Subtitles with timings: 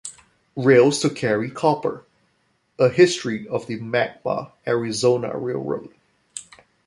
[0.55, 2.05] Rails to Carry Copper:
[2.79, 5.93] A History of the Magma Arizona Railroad.